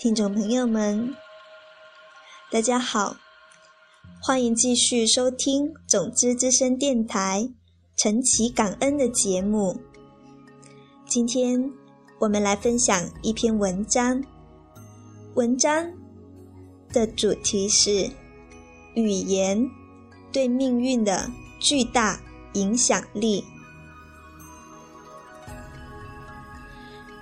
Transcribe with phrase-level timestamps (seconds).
[0.00, 1.12] 听众朋友们，
[2.52, 3.16] 大家好，
[4.22, 7.50] 欢迎继续收听种子之声电台
[7.96, 9.76] 晨祈感恩的节目。
[11.04, 11.72] 今天
[12.20, 14.22] 我们来分享一篇文章，
[15.34, 15.92] 文章
[16.92, 18.08] 的主题是
[18.94, 19.68] 语言
[20.30, 22.20] 对命运的巨大
[22.52, 23.42] 影响力。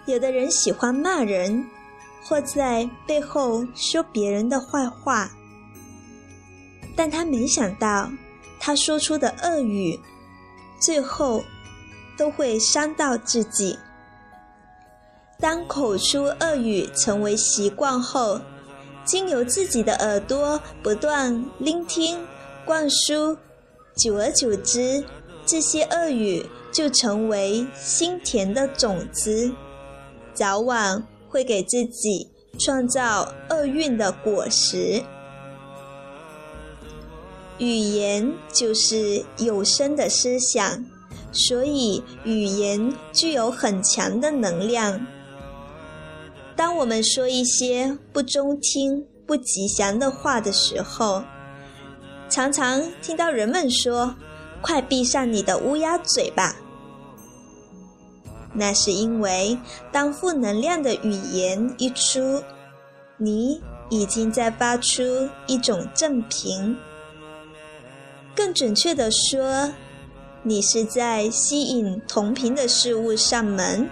[0.05, 1.67] 有的人喜欢骂人。
[2.29, 5.31] 或在背后说别人的坏话，
[6.97, 8.11] 但他没想到，
[8.59, 10.01] 他说出的恶语，
[10.81, 11.45] 最后
[12.19, 13.79] 都会伤到自己。
[15.39, 18.41] 当口出恶语成为习惯后，
[19.05, 22.27] 经由自己的耳朵不断聆听、
[22.65, 23.37] 灌输，
[23.95, 25.05] 久而久之，
[25.45, 29.55] 这些恶语就成为心田的种子，
[30.35, 31.07] 早晚。
[31.29, 35.03] 会给自己创造厄运的果实。
[37.59, 40.85] 语言就是有声的思想，
[41.33, 45.07] 所以语言具有很强的能量。
[46.55, 51.23] 当我们说一些不中听、不吉祥的话的时候，
[52.29, 54.15] 常常听到人们说
[54.61, 56.57] ：“快闭上你的乌鸦嘴吧。”
[58.59, 59.59] 那是因为，
[59.93, 62.43] 当负能量的语言一出，
[63.19, 65.03] 你已经在发出
[65.47, 66.75] 一种正频。
[68.35, 69.71] 更准确的说，
[70.43, 73.87] 你是在吸引同频的事物上门。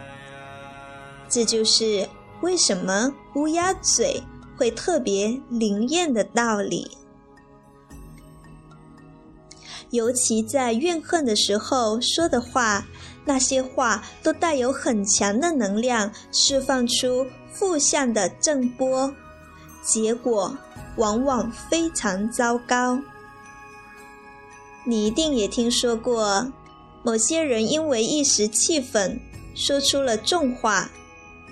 [1.29, 2.09] 这就是
[2.41, 4.23] 为什么乌鸦嘴
[4.57, 6.91] 会特别灵验的道理。
[9.91, 12.87] 尤其在怨恨的时候说的话。
[13.25, 19.15] 那些话都带有很强的能量，释放出负向的正波，
[19.83, 20.57] 结果
[20.97, 23.01] 往往非常糟糕。
[24.85, 26.53] 你一定也听说过，
[27.03, 29.19] 某些人因为一时气愤，
[29.55, 30.91] 说出了重话，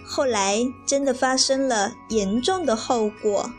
[0.04, 3.50] 后来真的发生了严重的后果。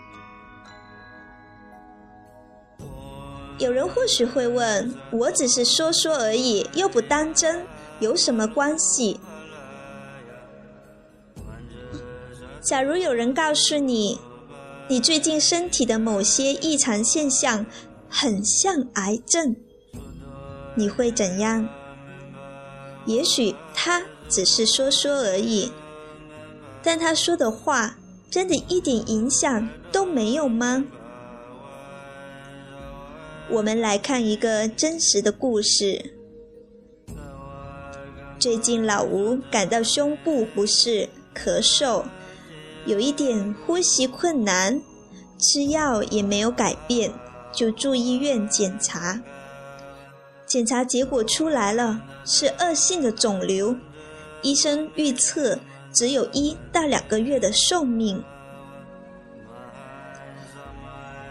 [3.58, 7.66] 有人或许会问：我只是说说而已，又不当真。
[8.00, 9.20] 有什么关系？
[12.62, 14.20] 假如有人告诉你，
[14.88, 17.66] 你最近身体的某些异常现象
[18.10, 19.56] 很像癌症，
[20.76, 21.68] 你会怎样？
[23.06, 25.72] 也许他只是说说而已，
[26.82, 27.98] 但他说的话
[28.30, 30.86] 真的一点影响都没有吗？
[33.50, 36.16] 我们来看一个真实的故事。
[38.40, 42.04] 最近老吴感到胸部不适、咳嗽，
[42.86, 44.82] 有一点呼吸困难，
[45.38, 47.12] 吃药也没有改变，
[47.54, 49.22] 就住医院检查。
[50.46, 53.76] 检查结果出来了，是恶性的肿瘤，
[54.42, 55.58] 医生预测
[55.94, 58.22] 只有一到两个月的寿命。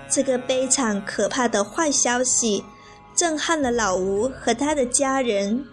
[0.09, 2.65] 这个悲惨可怕的坏消息，
[3.15, 5.65] 震撼了老吴和他的家人。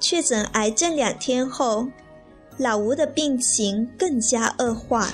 [0.00, 1.88] 确诊癌症两天后，
[2.56, 5.08] 老吴的病情更加恶化，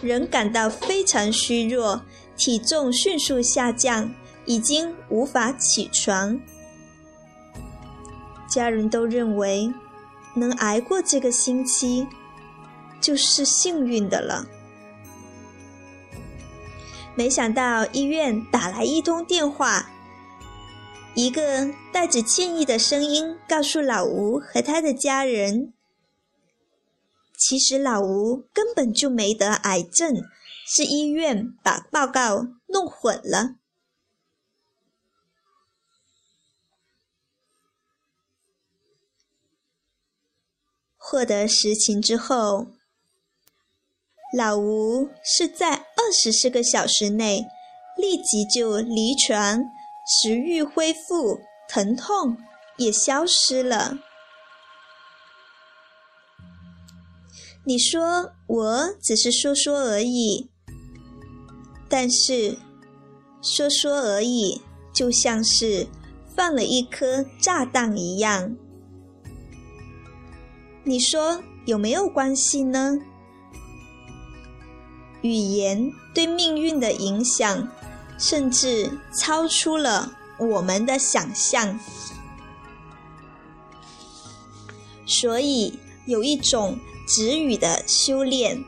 [0.00, 2.02] 人感到非常虚弱，
[2.36, 4.14] 体重迅速下降，
[4.46, 6.40] 已经无法起床。
[8.48, 9.72] 家人都认为
[10.34, 12.06] 能挨过这个星期
[13.00, 14.46] 就是幸运的了。
[17.14, 19.90] 没想到医院打来一通电话。
[21.14, 25.74] 一个带着歉意的声音告诉老吴和他的家人
[27.36, 30.14] ：“其实老吴根本就没得癌症，
[30.66, 33.56] 是医院把报告弄混了。”
[40.96, 42.68] 获得实情之后，
[44.34, 47.44] 老吴是在二十四个小时内
[47.96, 49.64] 立即就离床。
[50.06, 52.36] 食欲恢复，疼痛
[52.76, 53.98] 也消失了。
[57.64, 60.50] 你说我只是说说而已，
[61.88, 62.58] 但是
[63.42, 64.62] 说说而已，
[64.92, 65.86] 就像是
[66.34, 68.56] 放了一颗炸弹一样。
[70.82, 72.98] 你说有没有关系呢？
[75.20, 77.68] 语言对命运的影响。
[78.20, 81.80] 甚至超出了我们的想象，
[85.06, 86.78] 所以有一种
[87.08, 88.62] 止语的修炼，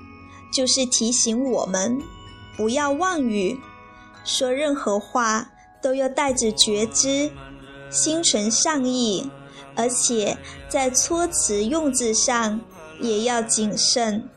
[0.51, 2.01] 就是提醒我们
[2.57, 3.61] 不要妄语，
[4.25, 5.51] 说任何话
[5.83, 7.31] 都要带着觉知，
[7.91, 9.31] 心存善意，
[9.77, 12.59] 而且在措辞用字上
[13.01, 14.31] 也要谨慎。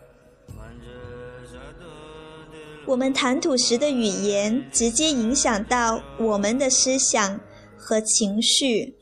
[2.86, 7.40] 我们谈吐时的语言，直接影响到我们的思想
[7.76, 8.94] 和情绪。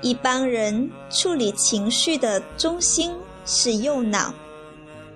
[0.00, 3.12] 一般人处理情绪的中心
[3.44, 4.32] 是右脑，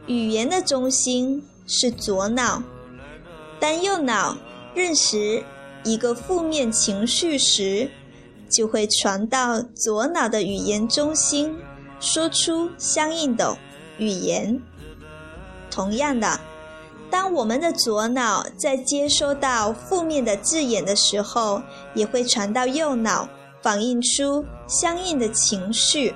[0.06, 2.61] 语言的中心是左脑。
[3.61, 4.37] 当右脑
[4.75, 5.43] 认识
[5.84, 7.88] 一个负面情绪时，
[8.50, 11.56] 就会传到左脑的语言中心，
[12.00, 13.56] 说出相应的
[13.99, 14.61] 语言。
[15.70, 16.38] 同样的，
[17.10, 21.62] 当我们的左脑在接收到负面的字眼的时候，
[21.94, 23.28] 也会传到右脑。
[23.62, 26.14] 反映出相应的情绪，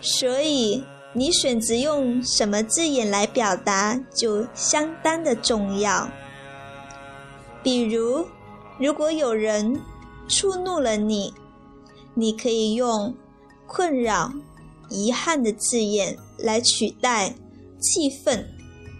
[0.00, 0.82] 所以
[1.12, 6.08] 你选择用什么字眼来表达就相当的重要。
[7.62, 8.26] 比如，
[8.78, 9.78] 如果有人
[10.26, 11.34] 触怒了你，
[12.14, 13.14] 你可以用
[13.66, 14.32] 困扰、
[14.88, 17.34] 遗憾的字眼来取代
[17.84, 18.44] 气愤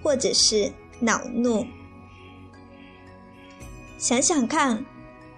[0.02, 0.70] 或者是
[1.00, 1.66] 恼怒。
[3.98, 4.84] 想想看。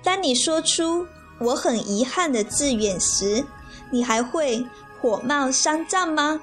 [0.02, 1.04] 当你说出
[1.40, 3.44] “我很遗憾”的字眼时，
[3.90, 4.64] 你还会
[5.00, 6.40] 火冒三丈吗？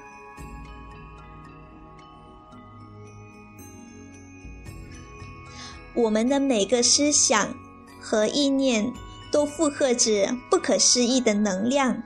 [5.94, 7.54] 我们的每个思想
[8.02, 8.92] 和意念
[9.32, 12.02] 都负荷着不可思议的能量，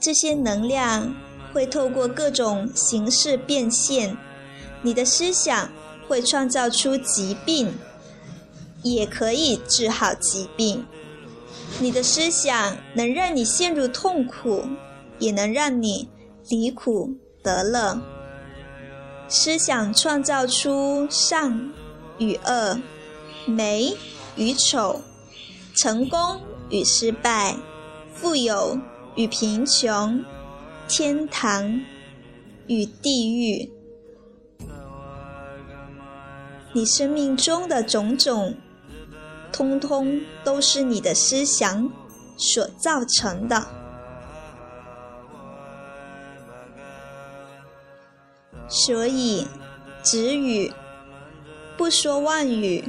[0.00, 1.14] 这些能量
[1.52, 4.16] 会透过各种形式变现。
[4.82, 5.70] 你的思想
[6.08, 7.72] 会创造出疾病。
[8.82, 10.84] 也可以治好疾病。
[11.78, 14.64] 你的思想能让你陷入痛苦，
[15.18, 16.08] 也能让你
[16.48, 18.00] 离苦得乐。
[19.28, 21.72] 思想创造出善
[22.18, 22.80] 与恶、
[23.46, 23.96] 美
[24.36, 25.00] 与丑、
[25.76, 27.56] 成功与失败、
[28.12, 28.78] 富有
[29.14, 30.22] 与贫穷、
[30.94, 31.80] 天堂
[32.66, 33.72] 与地狱。
[36.74, 38.54] 你生命中的种种。
[39.50, 41.90] 通通都是你的思想
[42.38, 43.66] 所造成的，
[48.66, 49.46] 所以
[50.02, 50.72] 止语，
[51.76, 52.82] 不说妄语，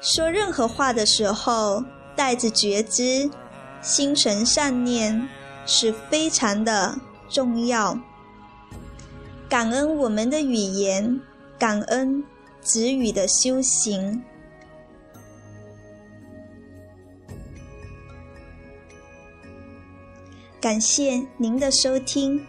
[0.00, 1.84] 说任何话的时候
[2.16, 3.30] 带着觉知，
[3.80, 5.28] 心存善念
[5.64, 7.98] 是非常的重要。
[9.48, 11.20] 感恩我们的语言，
[11.58, 12.22] 感恩
[12.60, 14.22] 子语的修行。
[20.60, 22.44] 感谢您的收听。